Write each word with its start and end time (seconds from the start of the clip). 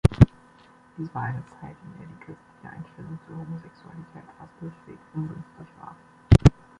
Dies 0.97 1.13
war 1.13 1.21
eine 1.25 1.43
Zeit, 1.45 1.75
in 1.83 1.99
der 1.99 2.07
die 2.07 2.25
christliche 2.25 2.69
Einstellung 2.73 3.19
zur 3.27 3.37
Homosexualität 3.37 4.23
fast 4.35 4.49
durchweg 4.59 4.97
ungünstig 5.13 5.67
war. 5.79 5.95